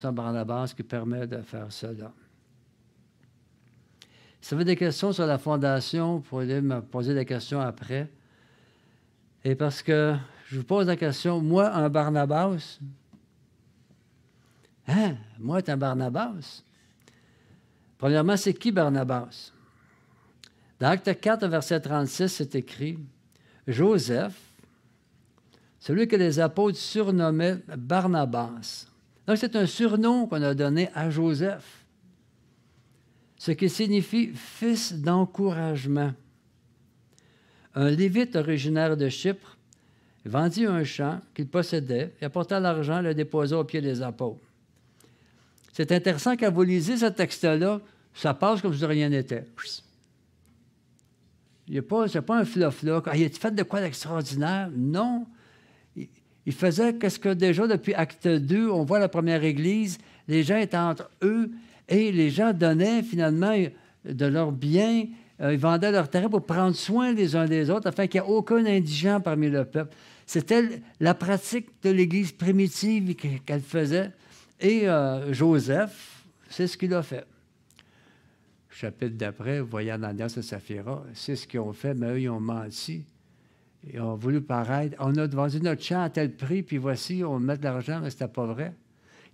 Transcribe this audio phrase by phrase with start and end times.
[0.00, 2.12] Barnabas qui permet de faire cela.
[4.40, 8.08] Si vous avez des questions sur la fondation, vous pouvez me poser des questions après.
[9.44, 10.16] Et parce que
[10.46, 12.78] je vous pose la question, moi, un Barnabas,
[14.86, 16.62] hein, moi, un Barnabas?
[17.98, 19.52] Premièrement, c'est qui Barnabas?
[20.78, 22.98] Dans Acte 4, verset 36, c'est écrit
[23.66, 24.38] Joseph,
[25.80, 28.86] celui que les apôtres surnommaient Barnabas.
[29.28, 31.84] Donc, c'est un surnom qu'on a donné à Joseph,
[33.36, 36.14] ce qui signifie fils d'encouragement.
[37.74, 39.58] Un lévite originaire de Chypre
[40.24, 44.40] vendit un champ qu'il possédait et apporta l'argent le déposa au pied des apôtres.
[45.74, 47.82] C'est intéressant quand vous lisez ce texte-là,
[48.14, 49.44] ça passe comme si rien n'était.
[51.68, 53.02] N'y a pas, un fluff là.
[53.14, 54.70] Il a fait de quoi d'extraordinaire?
[54.74, 55.26] Non.
[56.48, 60.56] Il, faisait qu'est-ce que déjà depuis Acte 2, on voit la première Église, les gens
[60.56, 61.50] étaient entre eux
[61.88, 63.54] et les gens donnaient finalement
[64.04, 65.04] de leurs biens,
[65.40, 68.26] euh, ils vendaient leur terrain pour prendre soin les uns des autres afin qu'il n'y
[68.26, 69.94] ait aucun indigent parmi le peuple.
[70.26, 74.10] C'était la pratique de l'Église primitive qu'elle faisait.
[74.60, 77.24] Et euh, Joseph, c'est ce qu'il a fait
[78.78, 82.38] chapitre d'après, voyez Ananias et Saphira, c'est ce qu'ils ont fait, mais eux, ils ont
[82.38, 83.04] menti.
[83.84, 84.96] Ils ont voulu paraître.
[84.98, 88.10] On a vendu notre champ à tel prix, puis voici, on met de l'argent, mais
[88.10, 88.74] ce n'était pas vrai.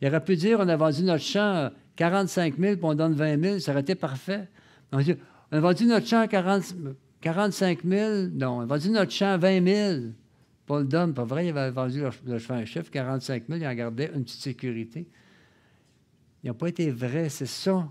[0.00, 3.42] Il aurait pu dire on a vendu notre champ 45 000, puis on donne 20
[3.42, 4.48] 000, ça aurait été parfait.
[4.92, 6.74] On, a vendu notre champ 40,
[7.20, 10.00] 45 000, non, on a vendu notre champ 20 000.
[10.66, 13.66] Pas le donne, pas vrai, il avait vendu le, chemin un chiffre, 45 000, il
[13.66, 15.06] en gardait une petite sécurité.
[16.42, 17.88] Ils n'ont pas été vrais, c'est ça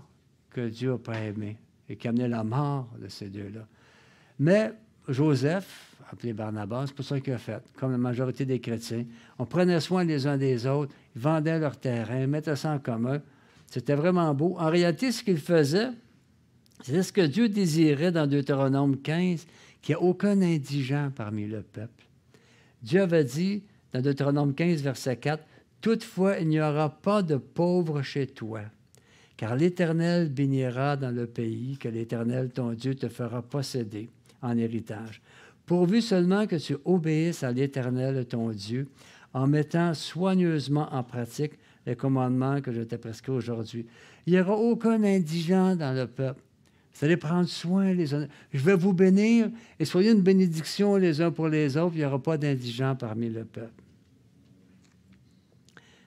[0.50, 1.58] que Dieu n'a pas aimé
[1.88, 3.66] et qui a amené la mort de ces deux-là.
[4.38, 4.72] Mais
[5.08, 9.04] Joseph, appelé Barnabas, c'est pour ça qu'il a fait, comme la majorité des chrétiens.
[9.38, 13.20] On prenait soin les uns des autres, ils vendaient leur terrain, mettaient ça en commun.
[13.66, 14.56] C'était vraiment beau.
[14.58, 15.90] En réalité, ce qu'ils faisaient,
[16.82, 19.46] c'est ce que Dieu désirait dans Deutéronome 15,
[19.82, 22.04] qu'il n'y ait aucun indigent parmi le peuple.
[22.82, 23.62] Dieu avait dit
[23.92, 25.44] dans Deutéronome 15, verset 4,
[25.80, 28.62] Toutefois, il n'y aura pas de pauvres chez toi
[29.36, 34.08] car l'Éternel bénira dans le pays que l'Éternel, ton Dieu, te fera posséder
[34.44, 35.20] en héritage,
[35.66, 38.88] pourvu seulement que tu obéisses à l'Éternel, ton Dieu,
[39.32, 41.52] en mettant soigneusement en pratique
[41.86, 43.86] les commandements que je t'ai prescrits aujourd'hui.
[44.26, 46.40] Il n'y aura aucun indigent dans le peuple.
[46.94, 48.28] Vous allez prendre soin les uns.
[48.52, 49.50] Je vais vous bénir
[49.80, 51.94] et soyez une bénédiction les uns pour les autres.
[51.94, 53.82] Il n'y aura pas d'indigents parmi le peuple.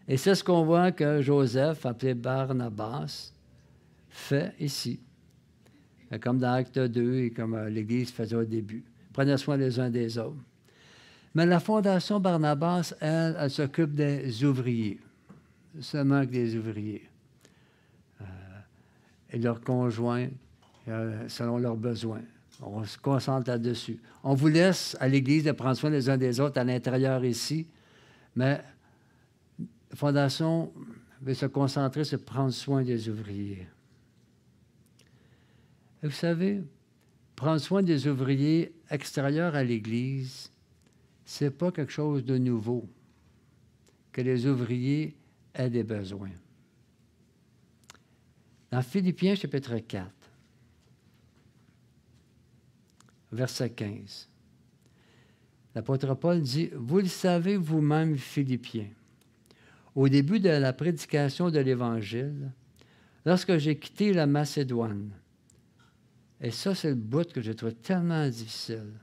[0.08, 3.34] Et c'est ce qu'on voit que Joseph, appelé Barnabas,
[4.10, 5.02] fait ici.
[6.22, 8.84] Comme dans Acte 2 et comme euh, l'Église faisait au début.
[9.12, 10.38] Prenez soin les uns des autres.
[11.36, 15.00] Mais la Fondation Barnabas, elle, elle s'occupe des ouvriers.
[15.82, 17.08] Seulement que des ouvriers.
[18.22, 18.26] Euh,
[19.32, 20.30] et leurs conjoints,
[20.88, 22.22] euh, selon leurs besoins.
[22.62, 24.00] On se concentre là-dessus.
[24.24, 27.68] On vous laisse à l'Église de prendre soin les uns des autres à l'intérieur ici,
[28.36, 28.62] mais
[29.60, 30.72] la Fondation
[31.22, 33.68] veut se concentrer sur prendre soin des ouvriers.
[36.04, 36.64] Vous savez,
[37.36, 40.52] prendre soin des ouvriers extérieurs à l'Église,
[41.26, 42.88] ce n'est pas quelque chose de nouveau,
[44.12, 45.16] que les ouvriers
[45.54, 46.32] aient des besoins.
[48.72, 50.12] Dans Philippiens chapitre 4,
[53.32, 54.30] verset 15,
[55.74, 58.90] l'apôtre Paul dit, Vous le savez vous-même, Philippiens,
[59.96, 62.52] au début de la prédication de l'Évangile,
[63.26, 65.12] lorsque j'ai quitté la Macédoine,
[66.42, 68.94] et ça, c'est le bout que je trouve tellement difficile.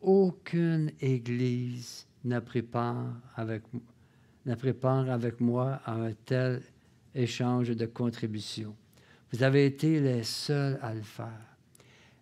[0.00, 3.62] Aucune Église n'a pris part avec,
[4.46, 6.62] avec moi à un tel
[7.14, 8.76] échange de contributions.
[9.32, 11.46] Vous avez été les seuls à le faire.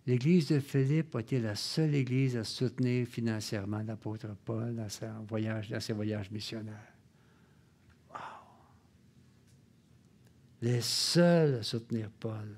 [0.05, 4.87] L'Église de Philippe a été la seule Église à soutenir financièrement l'apôtre Paul dans,
[5.27, 6.93] voyage, dans ses voyages missionnaires.
[10.61, 12.57] les seuls à soutenir Paul.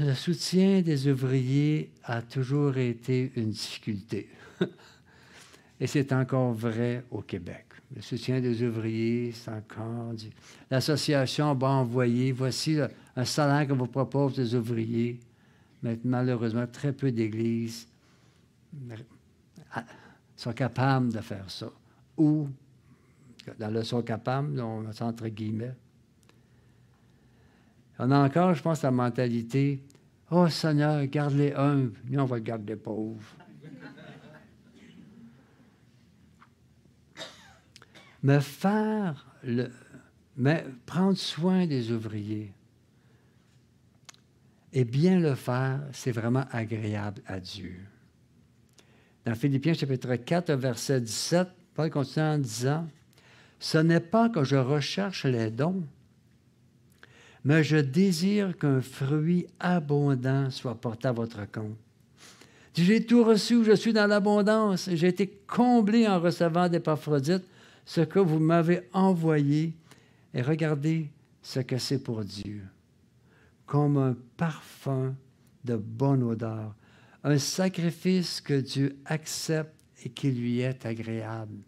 [0.00, 4.28] Le soutien des ouvriers a toujours été une difficulté.
[5.80, 7.66] Et c'est encore vrai au Québec.
[7.94, 10.14] Le soutien des ouvriers, c'est encore.
[10.68, 12.78] L'association va envoyer, voici
[13.14, 15.20] un salaire que vous propose les ouvriers.
[15.80, 17.86] Mais malheureusement, très peu d'églises
[20.36, 21.70] sont capables de faire ça.
[22.16, 22.48] Ou
[23.58, 25.74] dans le sont capables, entre guillemets.
[27.98, 29.82] On a encore, je pense, la mentalité
[30.30, 33.36] Oh Seigneur, garde-les humbles, nous on va garder les pauvres.
[38.22, 39.70] Mais faire le,
[40.36, 42.52] mais prendre soin des ouvriers
[44.72, 47.76] et bien le faire, c'est vraiment agréable à Dieu.
[49.24, 52.88] Dans Philippiens chapitre 4, verset 17, Paul continue en disant,
[53.60, 55.84] Ce n'est pas que je recherche les dons,
[57.44, 61.76] mais je désire qu'un fruit abondant soit porté à votre compte.
[62.74, 67.44] J'ai tout reçu, je suis dans l'abondance, j'ai été comblé en recevant d'Épaphrodite
[67.84, 69.74] ce que vous m'avez envoyé,
[70.32, 71.08] et regardez
[71.42, 72.62] ce que c'est pour Dieu,
[73.66, 75.14] comme un parfum
[75.64, 76.74] de bonne odeur,
[77.22, 79.74] un sacrifice que Dieu accepte
[80.04, 81.58] et qui lui est agréable.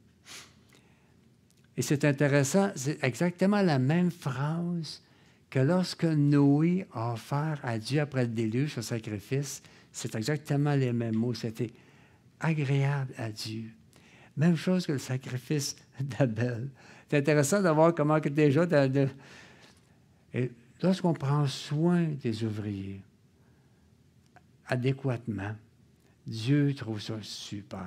[1.77, 5.03] Et c'est intéressant, c'est exactement la même phrase
[5.51, 9.63] que lorsque Noé a offert à Dieu après le déluge ce sacrifice,
[9.93, 11.35] c'est exactement les mêmes mots.
[11.35, 11.73] C'était
[12.41, 13.71] agréable à Dieu.
[14.37, 16.69] Même chose que le sacrifice d'Abel.
[17.09, 18.67] C'est intéressant de voir comment que déjà,
[20.83, 23.01] lorsqu'on prend soin des ouvriers
[24.69, 25.55] adéquatement,
[26.27, 27.87] Dieu trouve ça super,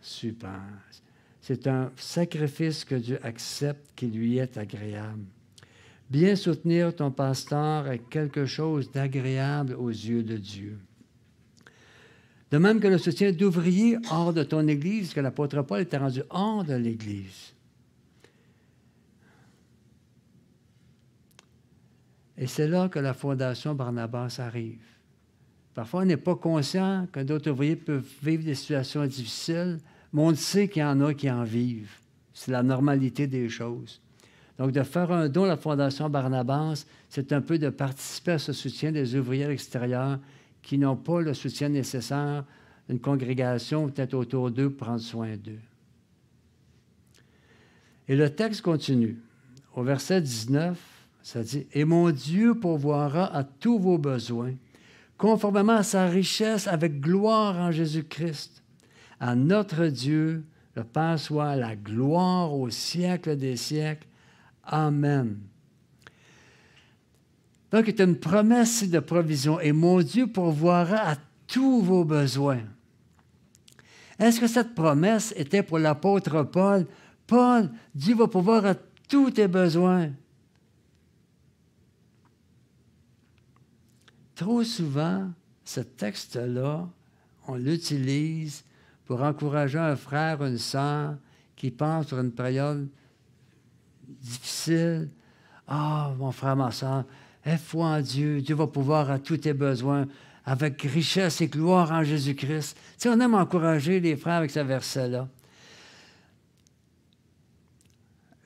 [0.00, 0.60] super.
[1.40, 5.24] C'est un sacrifice que Dieu accepte qui lui est agréable.
[6.12, 10.78] Bien soutenir ton pasteur est quelque chose d'agréable aux yeux de Dieu.
[12.50, 16.22] De même que le soutien d'ouvriers hors de ton Église, que l'apôtre Paul était rendu
[16.28, 17.54] hors de l'Église.
[22.36, 24.84] Et c'est là que la Fondation Barnabas arrive.
[25.72, 29.78] Parfois, on n'est pas conscient que d'autres ouvriers peuvent vivre des situations difficiles,
[30.12, 31.96] mais on sait qu'il y en a qui en vivent.
[32.34, 34.02] C'est la normalité des choses.
[34.58, 38.38] Donc, de faire un don à la Fondation Barnabas, c'est un peu de participer à
[38.38, 40.18] ce soutien des ouvriers extérieurs
[40.62, 42.44] qui n'ont pas le soutien nécessaire
[42.88, 45.58] d'une congrégation peut-être autour d'eux pour prendre soin d'eux.
[48.08, 49.18] Et le texte continue.
[49.74, 50.78] Au verset 19,
[51.22, 54.52] ça dit Et mon Dieu pourvoira à tous vos besoins,
[55.16, 58.62] conformément à sa richesse, avec gloire en Jésus-Christ.
[59.20, 60.44] À notre Dieu,
[60.74, 64.06] le Père soit la gloire au siècle des siècles.
[64.64, 65.38] Amen.
[67.70, 69.58] Donc, c'est une promesse de provision.
[69.60, 71.16] Et mon Dieu pourvoira à
[71.46, 72.62] tous vos besoins.
[74.18, 76.86] Est-ce que cette promesse était pour l'apôtre Paul?
[77.26, 78.74] Paul, Dieu va pouvoir à
[79.08, 80.10] tous tes besoins.
[84.34, 85.30] Trop souvent,
[85.64, 86.88] ce texte-là,
[87.48, 88.64] on l'utilise
[89.06, 91.16] pour encourager un frère, une sœur
[91.56, 92.88] qui passe sur une période
[94.20, 95.08] difficile.
[95.66, 97.04] Ah, mon frère, ma soeur,
[97.44, 98.40] Aie foi en Dieu.
[98.40, 100.06] Dieu va pouvoir à tous tes besoins
[100.44, 102.76] avec richesse et gloire en Jésus-Christ.
[102.76, 105.28] Tu sais, on aime encourager les frères avec ce verset-là.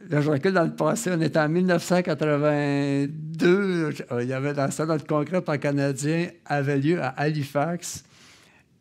[0.08, 3.92] Là, je recule dans le passé, on était en 1982.
[4.20, 8.04] Il y avait dans ça, notre congrès pan-canadien avait lieu à Halifax.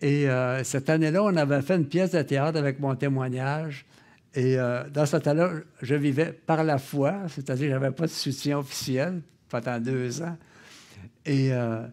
[0.01, 3.87] Et euh, cette année-là, on avait fait une pièce de théâtre avec mon témoignage.
[4.35, 5.51] Et euh, dans ce temps-là,
[5.81, 10.21] je vivais par la foi, c'est-à-dire que je n'avais pas de soutien officiel pendant deux
[10.21, 10.37] ans.
[11.25, 11.87] Et, euh,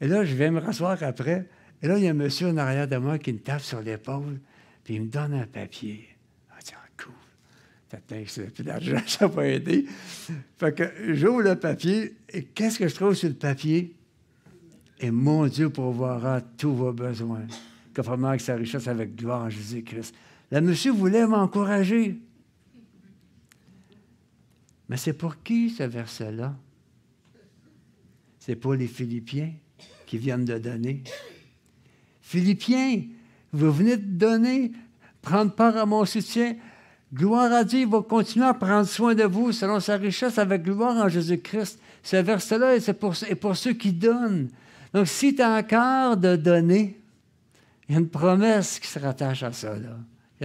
[0.00, 1.48] là, je viens me rasseoir après.
[1.82, 3.80] Et là, il y a un monsieur en arrière de moi qui me tape sur
[3.80, 4.40] l'épaule,
[4.84, 6.06] puis il me donne un papier.
[6.50, 7.14] Ah, tiens, cool.
[7.88, 9.86] Peut-être que plus d'argent, ça va aider.
[10.58, 13.94] Fait que j'ouvre le papier, et qu'est-ce que je trouve sur le papier?
[15.00, 17.46] Et mon Dieu pourvoira tous vos besoins,
[17.96, 20.14] conformément avec sa richesse avec gloire en Jésus-Christ.
[20.50, 22.18] Le monsieur voulait m'encourager.
[24.88, 26.54] Mais c'est pour qui ce verset-là?
[28.38, 29.52] C'est pour les Philippiens
[30.06, 31.02] qui viennent de donner.
[32.20, 33.02] Philippiens,
[33.52, 34.72] vous venez de donner,
[35.22, 36.56] prendre part à mon soutien.
[37.12, 40.62] Gloire à Dieu, il va continuer à prendre soin de vous selon sa richesse avec
[40.62, 41.78] gloire en Jésus-Christ.
[42.02, 44.50] Ce verset-là, c'est pour, ceux qui donnent.
[44.92, 47.00] Donc, si tu as encore de donner,
[47.88, 49.74] il y a une promesse qui se rattache à ça.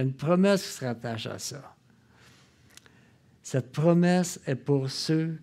[0.00, 1.76] Il y a une promesse qui se rattache à ça.
[3.42, 5.38] Cette promesse est pour ceux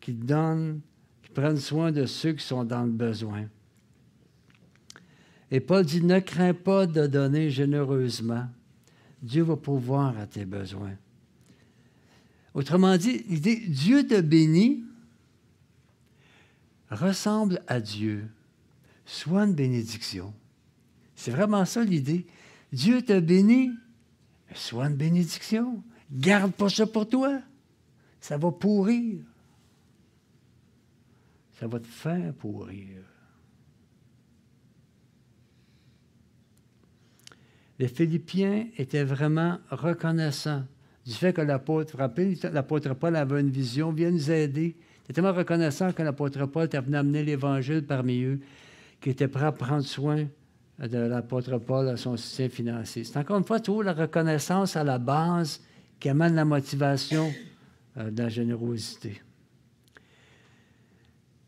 [0.00, 0.82] qui donnent,
[1.22, 3.46] qui prennent soin de ceux qui sont dans le besoin.
[5.50, 8.46] Et Paul dit, ne crains pas de donner généreusement.
[9.22, 10.96] Dieu va pouvoir à tes besoins.
[12.52, 14.84] Autrement dit, l'idée Dieu te bénit,
[16.90, 18.28] ressemble à Dieu,
[19.06, 20.34] soit une bénédiction.
[21.14, 22.26] C'est vraiment ça l'idée.
[22.72, 23.70] Dieu te bénit,
[24.54, 25.82] soit une bénédiction.
[26.10, 27.40] Garde pas ça pour toi.
[28.20, 29.20] Ça va pourrir.
[31.58, 33.02] Ça va te faire pourrir.
[37.78, 40.64] Les Philippiens étaient vraiment reconnaissants
[41.04, 44.76] du fait que l'apôtre, Paul avait une vision, vient nous aider.
[45.04, 48.40] Il est tellement reconnaissant que l'apôtre Paul était venu amener l'Évangile parmi eux,
[49.00, 50.26] qui était prêt à prendre soin
[50.78, 53.04] de l'apôtre Paul à son soutien financier.
[53.04, 55.62] C'est encore une fois toujours la reconnaissance à la base
[55.98, 57.32] qui amène la motivation
[57.96, 59.22] euh, de la générosité.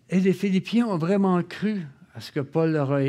[0.09, 1.83] Et les Philippiens ont vraiment cru
[2.15, 3.03] à ce que Paul leur a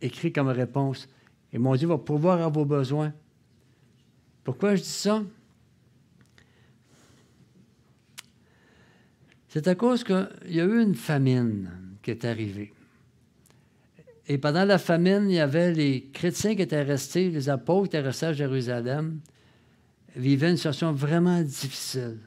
[0.00, 1.08] écrit comme réponse.
[1.52, 3.12] Et mon Dieu va pouvoir à vos besoins.
[4.44, 5.22] Pourquoi je dis ça?
[9.48, 11.70] C'est à cause qu'il y a eu une famine
[12.02, 12.72] qui est arrivée.
[14.26, 17.96] Et pendant la famine, il y avait les chrétiens qui étaient restés, les apôtres qui
[17.96, 19.20] étaient restés à Jérusalem,
[20.16, 22.18] vivaient une situation vraiment difficile.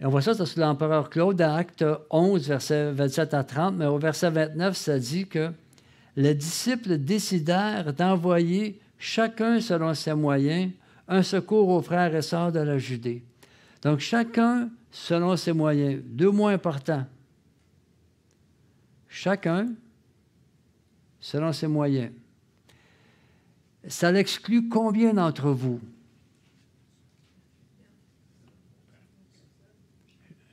[0.00, 3.86] Et on voit ça sur l'empereur Claude dans Acte 11, versets 27 à 30, mais
[3.86, 5.50] au verset 29, ça dit que
[6.16, 10.72] les disciples décidèrent d'envoyer chacun selon ses moyens
[11.08, 13.24] un secours aux frères et sœurs de la Judée.
[13.82, 16.02] Donc chacun selon ses moyens.
[16.04, 17.06] Deux mots importants.
[19.08, 19.68] Chacun
[21.20, 22.12] selon ses moyens.
[23.86, 25.80] Ça l'exclut combien d'entre vous?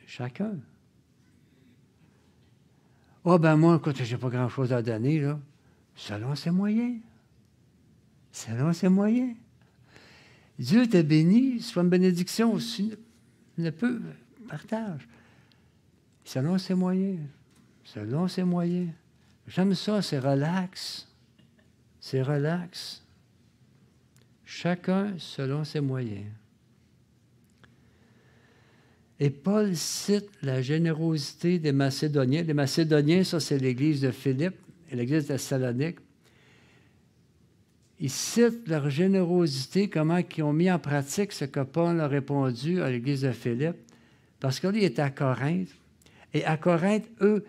[0.05, 0.55] Chacun.
[3.25, 5.39] Oh, ben moi, écoute, j'ai pas grand-chose à donner, là.
[5.95, 7.01] Selon ses moyens.
[8.31, 9.35] Selon ses moyens.
[10.59, 12.93] Dieu t'a béni, soit une bénédiction aussi.
[13.57, 14.01] Ne peut,
[14.47, 15.07] partage.
[16.23, 17.19] Selon ses moyens.
[17.83, 18.89] Selon ses moyens.
[19.47, 21.07] J'aime ça, c'est relax.
[21.99, 23.03] C'est relax.
[24.43, 26.31] Chacun selon ses moyens.
[29.19, 32.43] Et Paul cite la générosité des Macédoniens.
[32.43, 34.57] Les Macédoniens, ça c'est l'église de Philippe
[34.91, 35.99] et l'église de Salonique.
[37.99, 42.81] Il cite leur générosité, comment ils ont mis en pratique ce que Paul a répondu
[42.81, 43.77] à l'église de Philippe.
[44.41, 45.69] Parce que lui, il était à Corinthe.
[46.33, 47.45] Et à Corinthe, eux,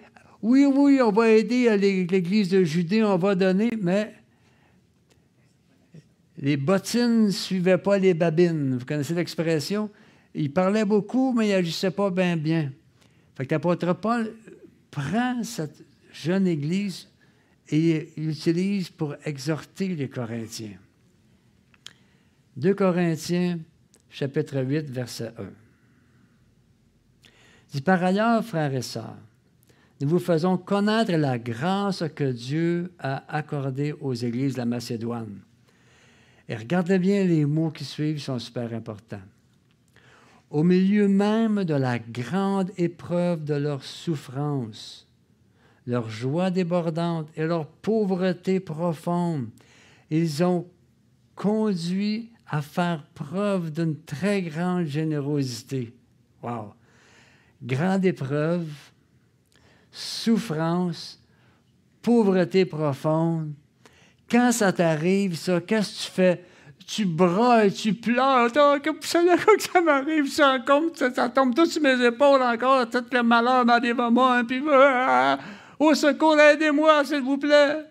[0.47, 4.15] oui, oui, on va aider l'église de Judée, on va donner, mais
[6.39, 8.77] les bottines ne suivaient pas les babines.
[8.77, 9.91] Vous connaissez l'expression?
[10.37, 12.71] il parlait beaucoup, mais il n'agissait pas bien bien.
[13.35, 14.35] Fait que l'apôtre Paul
[14.91, 17.09] prend cette jeune Église
[17.69, 20.79] et l'utilise pour exhorter les Corinthiens.
[22.57, 23.59] 2 Corinthiens,
[24.11, 25.45] chapitre 8, verset 1.
[27.73, 29.17] dit Par ailleurs, frères et sœurs,
[30.01, 35.41] nous vous faisons connaître la grâce que Dieu a accordée aux églises de la Macédoine.
[36.49, 39.23] Et regardez bien les mots qui suivent, sont super importants
[40.51, 45.07] au milieu même de la grande épreuve de leur souffrance,
[45.87, 49.49] leur joie débordante et leur pauvreté profonde,
[50.11, 50.67] ils ont
[51.35, 55.93] conduit à faire preuve d'une très grande générosité.
[56.43, 56.75] Wow!
[57.63, 58.69] Grande épreuve,
[59.97, 61.21] souffrance,
[62.03, 63.53] pauvreté profonde.
[64.31, 66.45] Quand ça t'arrive, ça, qu'est-ce que tu fais?
[66.87, 68.49] tu brailles, tu pleures.
[68.57, 73.23] Oh, que ça m'arrive, ça, comme, ça, tombe tout sur mes épaules encore, tout le
[73.23, 75.39] malheur m'arrive à moi, puis ah,
[75.79, 77.85] au secours, aidez-moi, s'il vous plaît.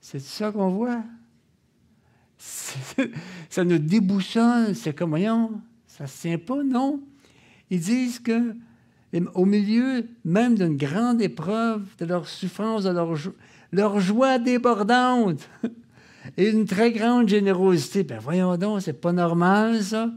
[0.00, 1.02] C'est ça qu'on voit.
[3.50, 7.00] Ça nous déboussonne, c'est comme, voyons, ça ne se tient pas, non?
[7.68, 8.54] Ils disent que
[9.34, 13.14] au milieu même d'une grande épreuve, de leur souffrance, de leur,
[13.72, 15.48] leur joie débordante,
[16.36, 18.04] et une très grande générosité.
[18.04, 20.10] Ben voyons donc, c'est pas normal, ça.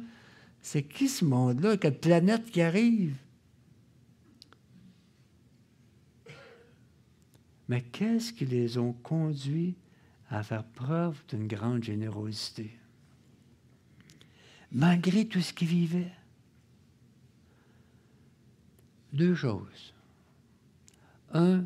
[0.62, 1.78] C'est qui ce monde-là?
[1.78, 3.16] Quelle planète qui arrive?
[7.68, 9.76] Mais qu'est-ce qui les ont conduits
[10.30, 12.72] à faire preuve d'une grande générosité?
[14.72, 16.12] Malgré tout ce qu'ils vivaient.
[19.14, 19.94] Deux choses.
[21.32, 21.66] Un,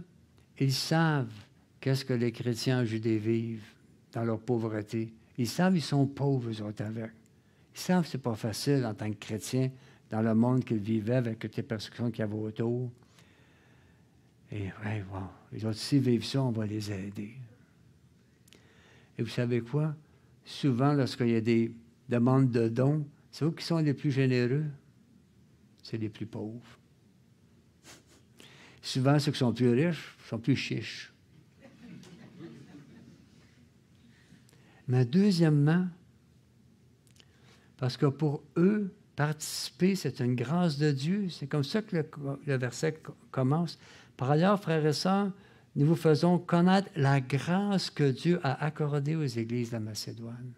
[0.60, 1.34] ils savent
[1.80, 3.74] qu'est-ce que les chrétiens en Judée vivent
[4.12, 5.13] dans leur pauvreté.
[5.38, 7.12] Ils savent qu'ils sont pauvres, eux autres, avec.
[7.74, 9.72] Ils savent que ce n'est pas facile en tant que chrétien
[10.10, 12.92] dans le monde qu'ils vivaient avec toutes les persécutions qu'il y avait autour.
[14.51, 17.34] Et ouais, bon, les autres, s'ils vivent ça, on va les aider.
[19.18, 19.96] Et vous savez quoi?
[20.46, 21.72] Souvent, lorsqu'il y a des
[22.08, 24.66] demandes de dons, c'est vous qui sont les plus généreux?
[25.84, 26.80] C'est les plus pauvres.
[28.88, 31.12] Souvent, ceux qui sont plus riches sont plus chiches.
[34.88, 35.88] Mais deuxièmement,
[37.75, 41.27] parce que pour eux, participer, c'est une grâce de Dieu.
[41.29, 42.98] C'est comme ça que le, verset
[43.29, 43.77] commence.
[44.15, 45.34] Par ailleurs, frères et sœurs,
[45.75, 50.53] nous vous faisons connaître la grâce que Dieu a accordée aux églises de Macédoine.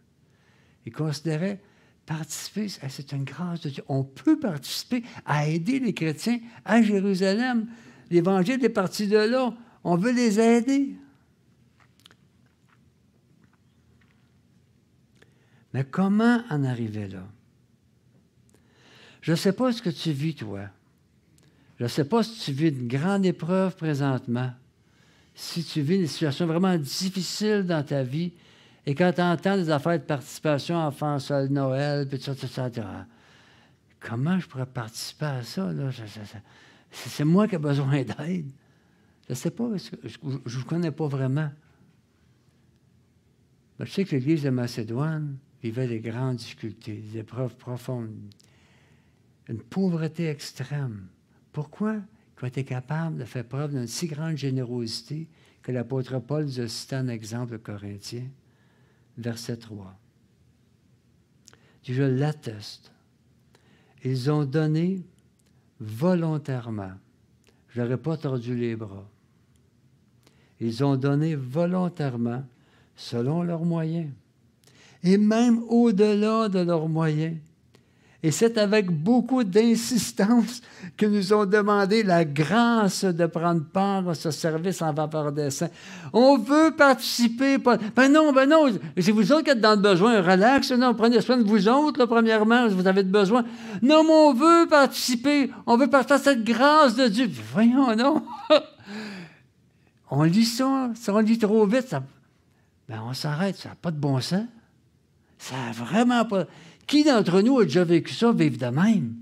[0.86, 1.60] Ils considéraient
[2.06, 3.84] Participer, c'est une grâce de Dieu.
[3.88, 7.68] On peut participer à aider les chrétiens à Jérusalem.
[8.10, 9.54] L'Évangile est parti de là.
[9.84, 10.96] On veut les aider.
[15.74, 17.24] Mais comment en arriver là?
[19.22, 20.62] Je ne sais pas ce que tu vis, toi.
[21.78, 24.52] Je ne sais pas si tu vis une grande épreuve présentement,
[25.36, 28.34] si tu vis une situation vraiment difficile dans ta vie,
[28.86, 32.20] et quand tu entends des affaires de participation, enfant seul, Noël, puis
[34.00, 35.70] comment je pourrais participer à ça?
[36.92, 38.52] C'est moi qui ai besoin d'aide.
[39.28, 41.52] Je ne sais pas, je ne vous connais pas vraiment.
[43.80, 48.16] je sais que l'Église de Macédoine vivait des grandes difficultés, des épreuves profondes,
[49.48, 51.08] une pauvreté extrême.
[51.52, 51.98] Pourquoi?
[52.42, 55.28] Ils ont été de faire preuve d'une si grande générosité
[55.62, 58.26] que l'apôtre Paul nous a cité un exemple corinthien,
[59.18, 60.00] verset 3.
[61.84, 62.92] Je l'atteste.
[64.04, 65.04] Ils ont donné
[65.80, 66.92] volontairement.
[67.70, 69.08] Je n'aurais pas tordu les bras.
[70.60, 72.44] Ils ont donné volontairement,
[72.96, 74.10] selon leurs moyens,
[75.04, 77.38] et même au-delà de leurs moyens.
[78.22, 80.62] Et c'est avec beaucoup d'insistance
[80.98, 85.50] que nous ont demandé la grâce de prendre part à ce service en vapeur des
[85.50, 85.70] saints.
[86.12, 87.58] On veut participer.
[87.58, 90.22] Ben non, ben non, c'est vous autres qui êtes dans le besoin.
[90.22, 93.46] Relax, non, prenez soin de vous autres, premièrement, vous avez besoin.
[93.82, 95.50] Non, mais on veut participer.
[95.66, 97.30] On veut partager cette grâce de Dieu.
[97.54, 98.22] Voyons, non.
[100.12, 102.04] on lit ça, ça on lit trop vite, ça,
[102.90, 104.44] ben on s'arrête, ça n'a pas de bon sens.
[105.40, 106.46] Ça n'a vraiment pas.
[106.86, 109.16] Qui d'entre nous a déjà vécu ça, vivre de même?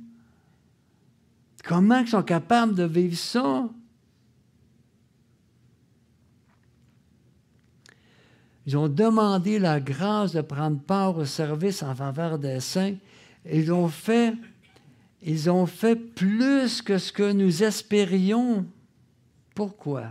[1.63, 3.69] Comment ils sont capables de vivre ça?
[8.65, 12.95] Ils ont demandé la grâce de prendre part au service en faveur des saints.
[13.49, 14.33] Ils ont fait,
[15.21, 18.65] ils ont fait plus que ce que nous espérions.
[19.55, 20.07] Pourquoi?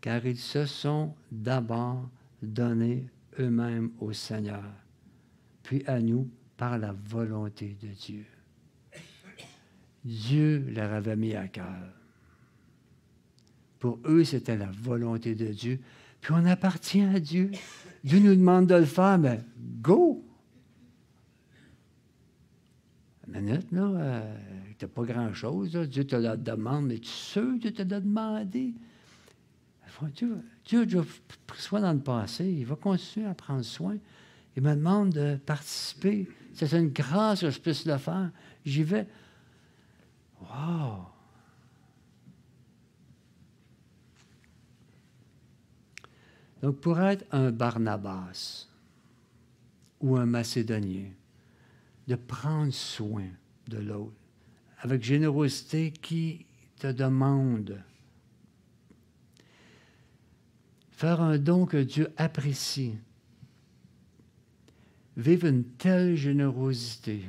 [0.00, 2.08] Car ils se sont d'abord
[2.42, 4.64] donnés eux-mêmes au Seigneur
[5.66, 8.24] puis à nous par la volonté de Dieu.
[10.04, 11.92] Dieu leur avait mis à cœur.
[13.80, 15.80] Pour eux, c'était la volonté de Dieu.
[16.20, 17.50] Puis on appartient à Dieu.
[18.04, 19.40] Dieu nous demande de le faire, mais
[19.82, 20.24] go!
[23.26, 24.36] Une minute, là, euh,
[24.78, 25.72] t'as pas grand-chose.
[25.72, 28.72] Dieu te la demande, mais tu sais que Dieu te l'a demandé.
[30.04, 30.42] Dieu,
[30.86, 31.04] Dieu
[31.46, 32.44] pris soin dans le passé.
[32.44, 33.96] Il va continuer à prendre soin.
[34.56, 36.28] Il me demande de participer.
[36.54, 38.30] C'est une grâce que je puisse le faire.
[38.64, 39.06] J'y vais.
[40.40, 41.06] Wow!
[46.62, 48.66] Donc, pour être un Barnabas
[50.00, 51.10] ou un Macédonien,
[52.06, 53.28] de prendre soin
[53.68, 54.14] de l'autre
[54.80, 56.46] avec générosité qui
[56.78, 57.82] te demande.
[60.96, 62.94] Faire un don que Dieu apprécie
[65.16, 67.22] vivre une telle générosité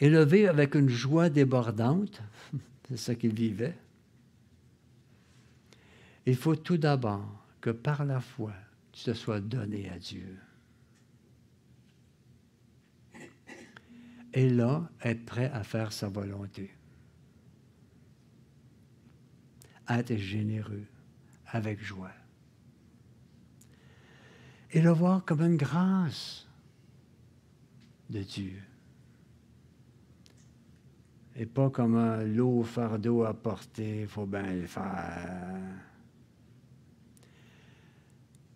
[0.00, 2.22] et le vivre avec une joie débordante,
[2.88, 3.76] c'est ça qu'il vivait,
[6.26, 8.54] il faut tout d'abord que par la foi,
[8.92, 10.38] tu te sois donné à Dieu.
[14.32, 16.70] Et là, être prêt à faire sa volonté.
[19.88, 20.86] Être généreux,
[21.52, 22.10] avec joie
[24.72, 26.46] et le voir comme une grâce
[28.08, 28.62] de Dieu.
[31.36, 35.74] Et pas comme un lourd fardeau à porter, il faut bien le faire.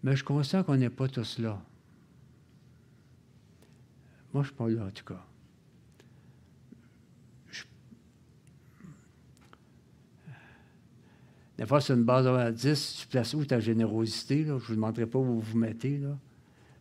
[0.03, 1.61] Mais je conscient qu'on n'est pas tous là.
[4.33, 5.25] Moi, je ne suis pas là, en tout cas.
[11.57, 12.97] Des fois, c'est une base à 10.
[13.01, 14.45] Tu places où ta générosité?
[14.45, 14.45] Là?
[14.45, 15.99] Je ne vous demanderai pas où vous vous mettez.
[15.99, 16.17] Là.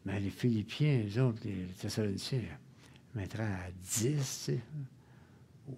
[0.06, 4.52] Mais les Philippiens, les autres, les Thessaloniciens, ils mettraient à 10,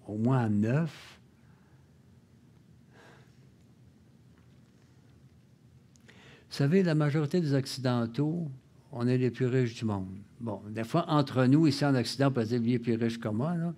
[0.08, 1.20] au moins à 9.
[6.50, 8.50] Vous savez, la majorité des Occidentaux,
[8.92, 10.16] on est les plus riches du monde.
[10.40, 13.20] Bon, des fois, entre nous, ici en Occident, on peut dire, lui est plus riche
[13.20, 13.74] que moi, là.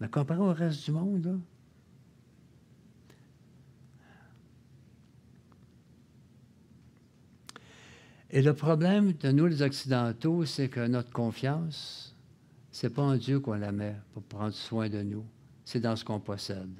[0.00, 1.32] Mais comparé au reste du monde, là,
[8.32, 12.14] Et le problème de nous, les Occidentaux, c'est que notre confiance,
[12.70, 15.24] ce n'est pas en Dieu qu'on la met pour prendre soin de nous,
[15.64, 16.70] c'est dans ce qu'on possède.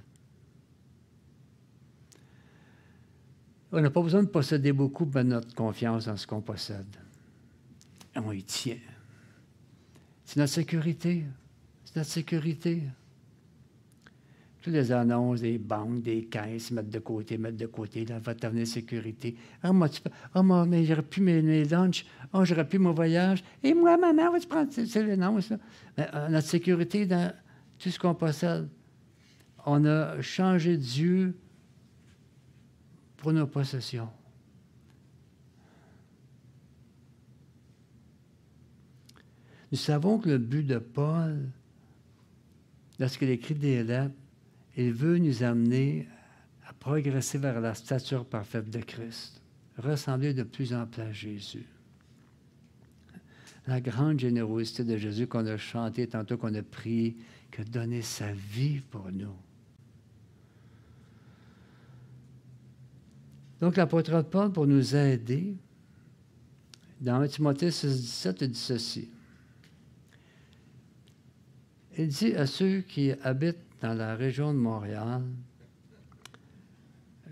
[3.72, 6.96] On n'a pas besoin de posséder beaucoup pour notre confiance dans ce qu'on possède.
[8.16, 8.78] on y tient.
[10.24, 11.24] C'est notre sécurité.
[11.84, 12.82] C'est notre sécurité.
[14.60, 18.44] Toutes les annonces des banques, des caisses, mettre de côté, mettre de côté, là, votre
[18.44, 19.34] avenir sécurité.
[19.62, 20.02] Ah, moi, tu
[20.34, 22.04] ah, moi, mais j'aurais pu mes, mes lunchs.
[22.32, 23.42] Ah, j'aurais pu mon voyage.
[23.62, 24.70] Et moi, maman, vas-tu prendre.
[24.70, 25.58] C'est l'annonce, là.
[25.98, 27.32] Euh, notre sécurité dans
[27.78, 28.68] tout ce qu'on possède.
[29.64, 31.34] On a changé Dieu
[33.16, 34.08] pour nos possessions.
[39.72, 41.48] Nous savons que le but de Paul,
[42.98, 44.14] lorsqu'il écrit des lettres,
[44.76, 46.08] il veut nous amener
[46.66, 49.40] à progresser vers la stature parfaite de Christ,
[49.78, 51.66] ressembler de plus en plus à Jésus.
[53.66, 57.16] La grande générosité de Jésus qu'on a chanté tantôt, qu'on a prié,
[57.50, 59.34] qui a donné sa vie pour nous.
[63.60, 65.54] Donc, l'apôtre Paul, pour nous aider,
[67.00, 69.10] dans Timothée 6, 17, il dit ceci.
[71.98, 75.22] Il dit à ceux qui habitent dans la région de Montréal,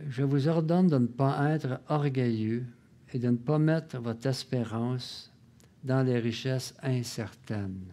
[0.08, 2.64] je vous ordonne de ne pas être orgueilleux
[3.12, 5.32] et de ne pas mettre votre espérance
[5.84, 7.92] dans les richesses incertaines,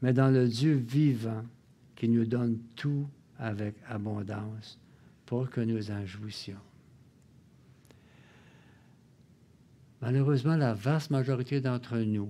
[0.00, 1.44] mais dans le Dieu vivant
[1.96, 3.06] qui nous donne tout
[3.38, 4.78] avec abondance
[5.26, 6.60] pour que nous en jouissions.
[10.00, 12.28] Malheureusement, la vaste majorité d'entre nous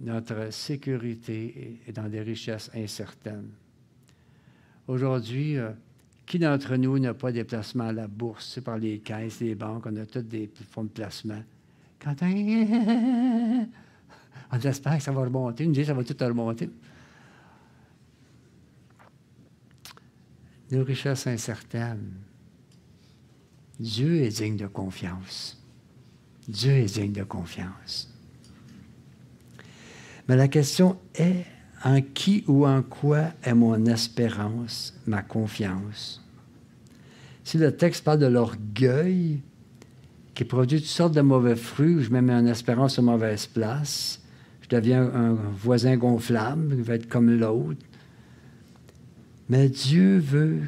[0.00, 3.50] notre sécurité est dans des richesses incertaines.
[4.88, 5.70] Aujourd'hui, euh,
[6.26, 9.86] qui d'entre nous n'a pas des placements à la bourse, par les caisses, les banques,
[9.86, 11.42] on a tous des fonds de placement.
[11.98, 12.26] Quand on,
[14.52, 16.70] on espère que ça va remonter, on dit que ça va tout remonter.
[20.70, 22.14] Nos richesses incertaines.
[23.78, 25.60] Dieu est digne de confiance.
[26.46, 28.10] Dieu est digne de confiance.
[30.30, 31.44] Mais la question est
[31.82, 36.24] en qui ou en quoi est mon espérance, ma confiance?
[37.42, 39.40] Si le texte parle de l'orgueil,
[40.36, 44.20] qui produit toutes sortes de mauvais fruits, où je mets mon espérance à mauvaise place,
[44.62, 47.84] je deviens un voisin gonflable, je vais être comme l'autre.
[49.48, 50.60] Mais Dieu veut.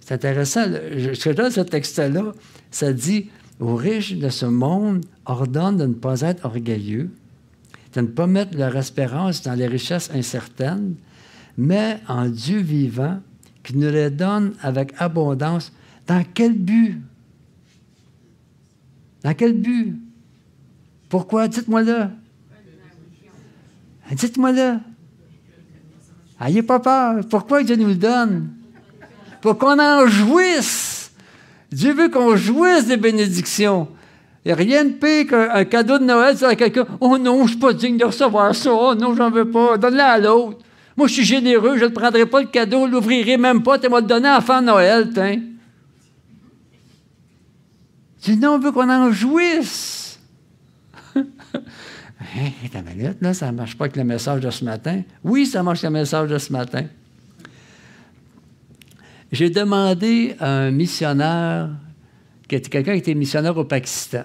[0.00, 2.34] C'est intéressant, ce que dans ce texte-là,
[2.70, 7.08] ça dit aux riches de ce monde, ordonne de ne pas être orgueilleux,
[7.94, 10.94] de ne pas mettre leur espérance dans les richesses incertaines,
[11.56, 13.20] mais en Dieu vivant,
[13.62, 15.72] qui nous les donne avec abondance.
[16.06, 17.00] Dans quel but?
[19.22, 19.96] Dans quel but?
[21.08, 21.48] Pourquoi?
[21.48, 22.08] Dites-moi-le.
[24.12, 24.78] Dites-moi-le.
[26.40, 27.20] Ayez pas peur.
[27.28, 28.50] Pourquoi Dieu nous le donne?
[29.40, 31.10] Pour qu'on en jouisse.
[31.70, 33.88] Dieu veut qu'on jouisse des bénédictions.
[34.46, 37.72] A rien de pire qu'un cadeau de Noël, à quelqu'un Oh non, je suis pas
[37.72, 38.72] digne de recevoir ça.
[38.72, 39.76] Oh non, j'en veux pas.
[39.76, 40.58] Donne-le à l'autre.
[40.96, 43.78] Moi, je suis généreux, je ne prendrai pas le cadeau, je ne l'ouvrirai même pas.
[43.78, 45.40] Tu vas le donner à la fin de Noël, tiens.
[48.20, 50.18] Tu non, on veut qu'on en jouisse.
[51.14, 55.02] Hé, ta minute, là, ça ne marche pas avec le message de ce matin?
[55.22, 56.84] Oui, ça marche avec le message de ce matin.
[59.30, 61.70] J'ai demandé à un missionnaire
[62.48, 64.24] quelqu'un qui était missionnaire au Pakistan,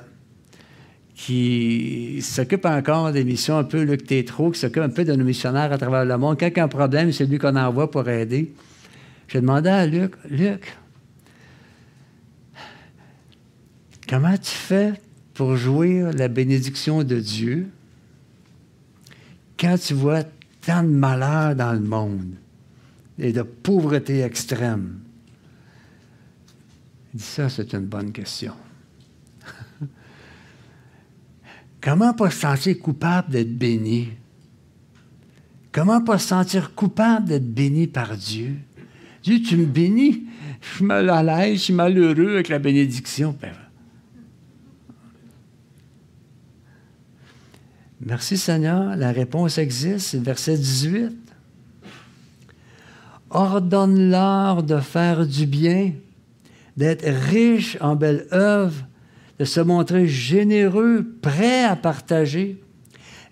[1.13, 5.23] qui s'occupe encore des missions un peu, Luc Tétro, qui s'occupe un peu de nos
[5.23, 6.39] missionnaires à travers le monde.
[6.39, 8.53] Quand il y a un problème, c'est lui qu'on envoie pour aider.
[9.27, 10.75] J'ai demandé à Luc, Luc,
[14.09, 14.93] comment tu fais
[15.33, 17.67] pour jouir la bénédiction de Dieu
[19.59, 20.23] quand tu vois
[20.65, 22.33] tant de malheur dans le monde
[23.19, 24.99] et de pauvreté extrême?
[27.17, 28.53] Ça, c'est une bonne question.
[31.81, 34.09] Comment pas se sentir coupable d'être béni?
[35.71, 38.55] Comment pas se sentir coupable d'être béni par Dieu?
[39.21, 40.23] Dieu, tu me bénis,
[40.61, 43.35] je suis mal à l'aise, je suis malheureux avec la bénédiction.
[43.41, 43.53] Ben,
[48.05, 51.15] Merci Seigneur, la réponse existe, c'est verset 18.
[53.29, 55.93] Ordonne-leur de faire du bien
[56.77, 58.85] d'être riche en belles œuvres,
[59.39, 62.61] de se montrer généreux, prêt à partager,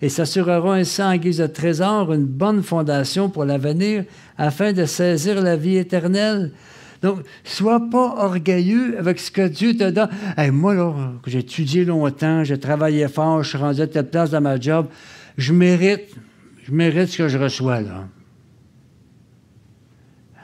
[0.00, 4.04] et s'assureront ainsi en guise de trésor une bonne fondation pour l'avenir
[4.36, 6.50] afin de saisir la vie éternelle.
[7.02, 10.08] Donc, sois pas orgueilleux avec ce que Dieu te donne.
[10.52, 14.58] moi, j'ai étudié longtemps, j'ai travaillé fort, je suis rendu à telle place dans ma
[14.58, 14.86] job,
[15.36, 16.14] je mérite,
[16.64, 18.08] je mérite ce que je reçois, là.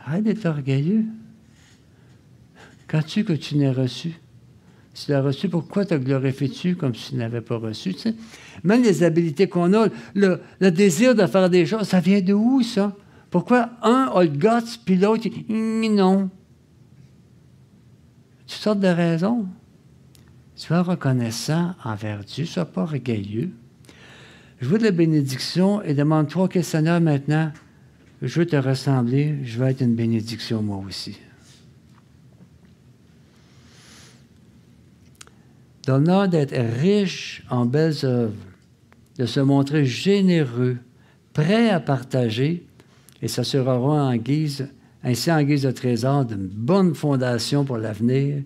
[0.07, 1.05] Arrête d'être orgueilleux.
[2.89, 4.19] Qu'as-tu que tu n'aies reçu?
[4.95, 7.95] Si tu l'as reçu, pourquoi te glorifies-tu comme si tu n'avais pas reçu?
[8.65, 12.63] Même les habiletés qu'on a, le, désir de faire des choses, ça vient de où,
[12.63, 12.97] ça?
[13.31, 16.31] Pourquoi un a le guts, puis l'autre, non?
[18.41, 19.47] Toutes sortes de raisons.
[20.57, 23.51] Sois reconnaissant envers Dieu, sois pas orgueilleux.
[24.61, 27.53] Je veux de la bénédiction et demande-toi, OK, Seigneur, maintenant,
[28.23, 31.19] je veux te ressembler, je veux être une bénédiction moi aussi.
[35.89, 38.35] Donne-leur d'être riche en belles œuvres,
[39.17, 40.77] de se montrer généreux,
[41.33, 42.67] prêt à partager,
[43.23, 44.69] et ça sera en guise,
[45.03, 48.43] ainsi en guise de trésor, d'une bonne fondation pour l'avenir.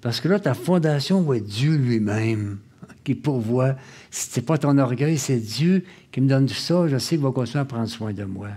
[0.00, 2.58] Parce que là, ta fondation va être Dieu lui-même
[3.04, 3.76] qui pourvoit.
[4.10, 6.88] Ce n'est pas ton orgueil, c'est Dieu qui me donne ça.
[6.88, 8.48] Je sais qu'il va continuer à prendre soin de moi.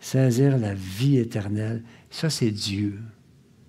[0.00, 2.98] Saisir la vie éternelle, ça c'est Dieu.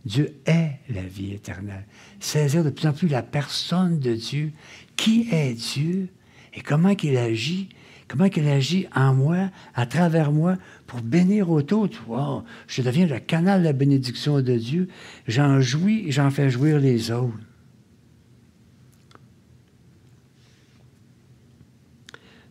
[0.03, 1.85] Dieu est la vie éternelle.
[2.19, 4.51] Saisir de plus en plus la personne de Dieu.
[4.95, 6.09] Qui est Dieu
[6.53, 7.69] et comment il agit?
[8.07, 10.55] Comment il agit en moi, à travers moi,
[10.87, 11.87] pour bénir autour.
[12.07, 14.87] Wow, je deviens le canal de la bénédiction de Dieu.
[15.27, 17.37] J'en jouis et j'en fais jouir les autres.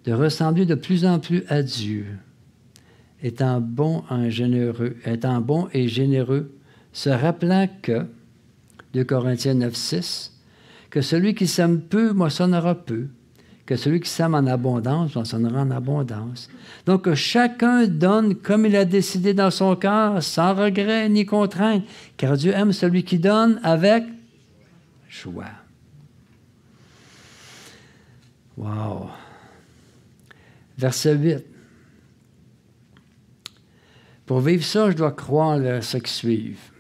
[0.05, 2.07] De ressembler de plus en plus à Dieu,
[3.21, 4.31] étant bon et
[5.89, 6.55] généreux,
[6.93, 8.07] se rappelant que,
[8.95, 10.33] de Corinthiens 9, 6,
[10.91, 13.09] que celui qui sème peu moissonnera peu,
[13.67, 16.49] que celui qui sème en abondance moissonnera en abondance.
[16.87, 21.85] Donc que chacun donne comme il a décidé dans son cœur, sans regret ni contrainte,
[22.17, 24.05] car Dieu aime celui qui donne avec
[25.09, 25.45] joie.
[28.57, 29.11] Wow.
[30.79, 31.45] Verset 8.
[34.25, 36.71] Pour vivre ça, je dois croire ce qui suivent.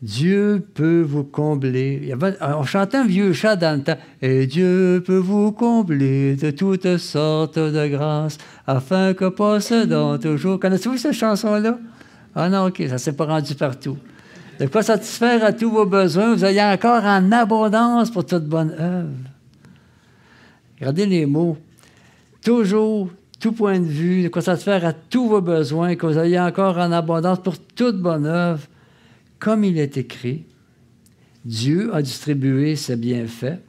[0.00, 2.14] Dieu peut vous combler.
[2.40, 3.98] on chantait un vieux chat dans le temps.
[4.22, 10.60] Et Dieu peut vous combler de toutes sortes de grâces, afin que possédant toujours.
[10.60, 11.78] Connaissez-vous cette chanson-là?
[12.36, 13.96] Ah non, OK, ça ne s'est pas rendu partout.
[14.60, 18.74] De quoi satisfaire à tous vos besoins, vous ayez encore en abondance pour toute bonne
[18.78, 19.08] œuvre.
[20.78, 21.56] Regardez les mots.
[22.44, 23.08] Toujours,
[23.40, 26.78] tout point de vue, de quoi satisfaire à tous vos besoins, que vous ayez encore
[26.78, 28.60] en abondance pour toute bonne œuvre
[29.38, 30.44] comme il est écrit,
[31.44, 33.60] Dieu a distribué ses bienfaits,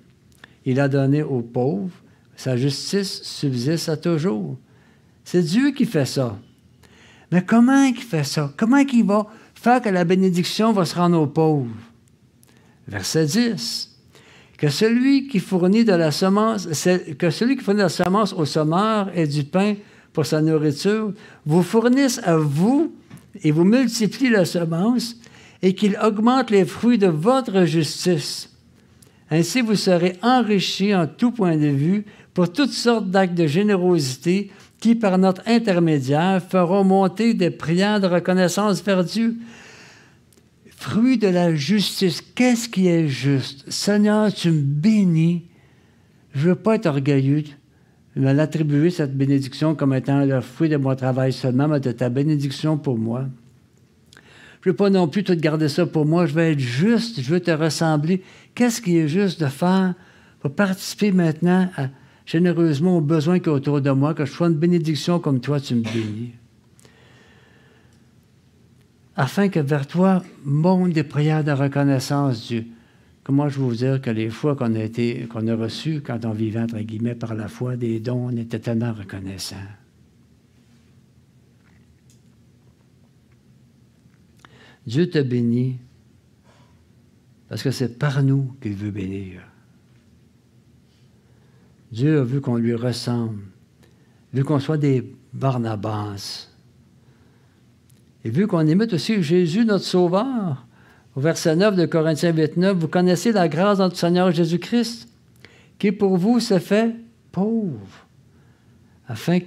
[0.66, 1.94] il a donné aux pauvres,
[2.36, 4.58] sa justice subsiste à toujours.
[5.24, 6.38] C'est Dieu qui fait ça.
[7.32, 8.54] Mais comment il fait ça?
[8.58, 11.70] Comment il va faire que la bénédiction va se rendre aux pauvres?
[12.88, 13.98] Verset 10.
[14.58, 16.68] Que celui qui fournit de la semence,
[17.18, 19.76] que celui qui fournit la semence au sommeur et du pain
[20.12, 21.14] pour sa nourriture,
[21.46, 22.94] vous fournisse à vous
[23.44, 25.19] et vous multiplie la semence
[25.62, 28.50] et qu'il augmente les fruits de votre justice.
[29.32, 34.52] Ainsi vous serez enrichis en tout point de vue pour toutes sortes d'actes de générosité
[34.80, 39.36] qui, par notre intermédiaire, feront monter des prières de reconnaissance vers Dieu.
[40.78, 43.70] Fruit de la justice, qu'est-ce qui est juste?
[43.70, 45.44] Seigneur, tu me bénis.
[46.34, 47.44] Je ne veux pas être orgueilleux,
[48.16, 52.10] mais l'attribuer, cette bénédiction, comme étant le fruit de mon travail seulement, mais de ta
[52.10, 53.26] bénédiction pour moi.
[54.62, 56.26] Je ne veux pas non plus te garder ça pour moi.
[56.26, 57.22] Je veux être juste.
[57.22, 58.24] Je veux te ressembler.
[58.56, 59.94] Qu'est-ce qui est juste de faire
[60.40, 61.70] pour participer maintenant
[62.30, 65.60] généreusement aux besoins y a autour de moi, que je sois une bénédiction comme toi,
[65.60, 66.34] tu me bénis.
[69.16, 72.66] Afin que vers toi montent des prières de reconnaissance, Dieu.
[73.24, 76.32] Comment je veux vous dire que les fois qu'on a, été, a reçu, quand on
[76.32, 79.56] vivait, entre guillemets, par la foi, des dons, on était tellement reconnaissants.
[84.90, 85.78] Dieu te bénit
[87.48, 89.42] parce que c'est par nous qu'il veut bénir.
[91.92, 93.44] Dieu a vu qu'on lui ressemble,
[94.34, 96.50] vu qu'on soit des Barnabas,
[98.24, 100.66] et vu qu'on imite aussi Jésus, notre Sauveur.
[101.16, 105.08] Au verset 9 de Corinthiens 29, vous connaissez la grâce de notre Seigneur Jésus-Christ,
[105.78, 106.96] qui pour vous se fait
[107.32, 108.08] pauvre,
[109.08, 109.38] afin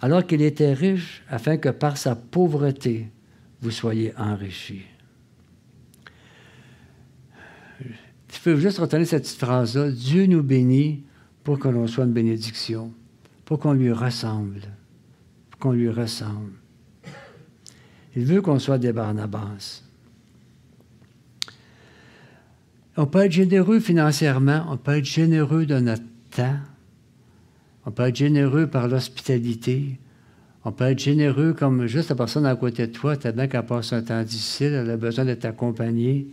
[0.00, 3.08] alors qu'il était riche, afin que par sa pauvreté,
[3.60, 4.84] vous soyez enrichis.
[8.28, 9.90] Tu peux juste retenir cette petite phrase-là.
[9.90, 11.04] Dieu nous bénit
[11.44, 12.92] pour que l'on soit une bénédiction,
[13.44, 14.60] pour qu'on lui ressemble,
[15.50, 16.52] pour qu'on lui ressemble.
[18.14, 19.82] Il veut qu'on soit des Barnabas.
[22.96, 26.58] On peut être généreux financièrement, on peut être généreux de notre temps,
[27.86, 29.98] on peut être généreux par l'hospitalité,
[30.68, 33.46] on peut être généreux comme juste la personne à côté de toi, tu as bien
[33.48, 36.28] qu'elle passe un temps difficile, elle a besoin de t'accompagner.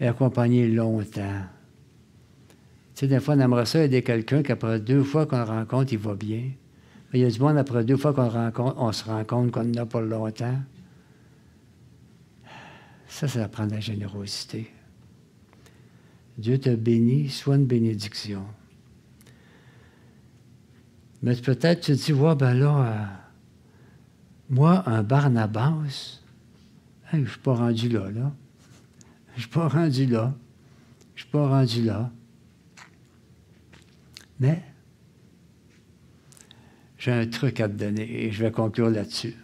[0.00, 1.42] et accompagner longtemps.
[2.48, 5.92] Tu sais, des fois, on aimerait ça aider quelqu'un qu'après deux fois qu'on le rencontre,
[5.92, 6.50] il va bien.
[7.12, 9.22] Mais il y a du monde, après deux fois qu'on le rencontre, on se rend
[9.24, 10.58] compte qu'on en a pas longtemps.
[13.06, 14.72] Ça, ça prend la générosité.
[16.36, 18.42] Dieu te bénit, soit une bénédiction.
[21.22, 23.22] Mais peut-être tu te dis, ouais, ben là, euh,
[24.52, 26.20] moi, un Barnabas,
[27.10, 28.32] je ne suis pas rendu là, là.
[29.30, 30.34] Je ne suis pas rendu là.
[31.14, 32.10] Je ne suis pas rendu là.
[34.38, 34.62] Mais
[36.98, 39.34] j'ai un truc à te donner et je vais conclure là-dessus.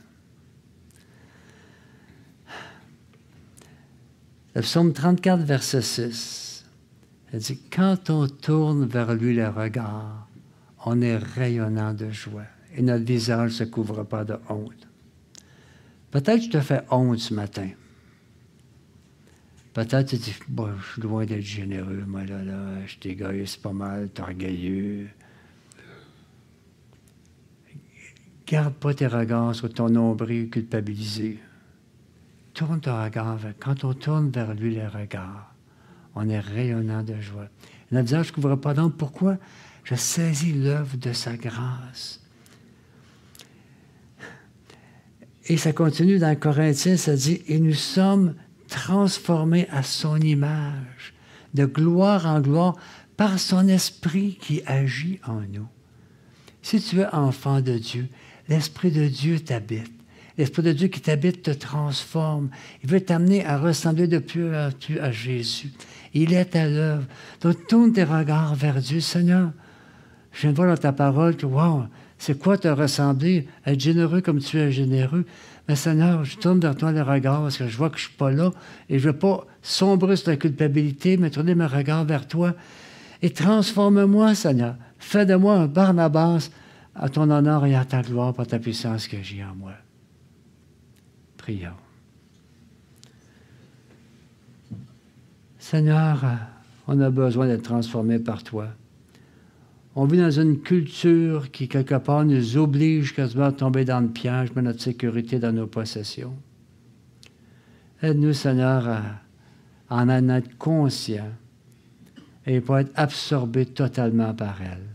[4.55, 6.67] Le psaume 34, verset 6,
[7.33, 10.29] elle dit, Quand on tourne vers lui le regard,
[10.85, 12.45] on est rayonnant de joie
[12.75, 14.88] et notre visage ne se couvre pas de honte.
[16.11, 17.69] Peut-être que je te fais honte ce matin.
[19.75, 23.57] Peut-être que tu dis, bon, je suis loin d'être généreux, moi, là, là, je t'égoïse
[23.57, 25.09] pas mal, t'es orgueilleux.
[28.47, 31.39] Garde pas tes regards sur ton nombril culpabilisé.
[32.55, 35.55] Tourne ton regard vers, quand on tourne vers lui les regards,
[36.15, 37.49] on est rayonnant de joie.
[37.93, 38.97] Notre visage ne couvre pas d'ombre.
[38.97, 39.37] Pourquoi?
[39.85, 42.21] Je saisis l'œuvre de sa grâce?
[45.49, 48.35] Et ça continue dans Corinthiens, ça dit, et nous sommes
[48.69, 51.15] transformés à son image,
[51.55, 52.77] de gloire en gloire,
[53.17, 55.67] par son esprit qui agit en nous.
[56.63, 58.09] Si tu es enfant de Dieu,
[58.49, 59.91] l'Esprit de Dieu t'habite.
[60.37, 62.51] L'Esprit de Dieu qui t'habite te transforme.
[62.85, 65.73] Il veut t'amener à ressembler de plus en plus à Jésus.
[66.15, 67.07] Il est à l'œuvre.
[67.41, 69.01] Donc, tourne tes regards vers Dieu.
[69.01, 69.51] Seigneur,
[70.33, 71.85] je viens de voir dans ta parole que, wow,
[72.19, 75.25] c'est quoi te ressembler, être généreux comme tu es généreux.
[75.69, 78.09] Mais Seigneur, je tourne vers toi le regard parce que je vois que je ne
[78.09, 78.51] suis pas là
[78.89, 82.55] et je ne veux pas sombrer sur la culpabilité, mais tourner mes regards vers toi
[83.23, 84.77] et transforme-moi, Seigneur.
[84.99, 86.51] Fais de moi un Barnabas
[86.95, 89.73] à ton honneur et à ta gloire par ta puissance que j'ai en moi.
[91.37, 91.71] Prions.
[95.59, 96.25] Seigneur,
[96.87, 98.69] on a besoin d'être transformé par toi.
[100.01, 104.07] On vit dans une culture qui, quelque part, nous oblige quasiment à tomber dans le
[104.07, 106.37] piège, de notre sécurité dans nos possessions.
[108.01, 109.03] Aide-nous, Seigneur, à,
[109.89, 111.33] en être conscients
[112.47, 114.87] et pas être absorbés totalement par elle.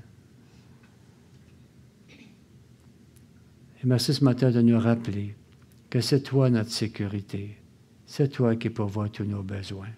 [3.83, 5.35] Et merci ce matin de nous rappeler
[5.89, 7.57] que c'est toi notre sécurité.
[8.05, 9.91] C'est toi qui pourvois tous nos besoins.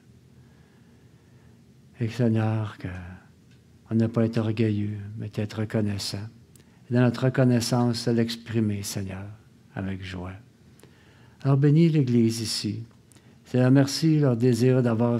[1.99, 2.87] Et Seigneur, que
[3.95, 6.27] n'a pas été orgueilleux, mais être reconnaissant.
[6.89, 9.25] Et dans notre reconnaissance, c'est l'exprimer, Seigneur,
[9.75, 10.33] avec joie.
[11.41, 12.83] Alors bénis l'Église ici.
[13.45, 15.19] Seigneur, merci leur désir d'avoir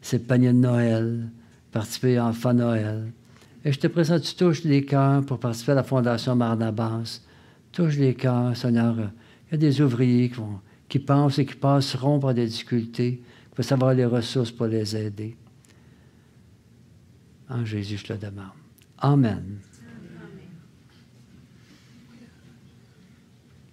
[0.00, 1.28] ces paniers de Noël,
[1.72, 3.12] participer en fin Noël.
[3.64, 7.20] Et je te présente, tu touches les cœurs pour participer à la Fondation Marnabas.
[7.72, 8.96] Touche les cœurs, Seigneur.
[9.48, 13.20] Il y a des ouvriers qui, vont, qui pensent et qui passeront par des difficultés.
[13.52, 15.36] Il faut savoir les ressources pour les aider.
[17.50, 18.52] En Jésus, je te demande.
[18.98, 19.60] Amen.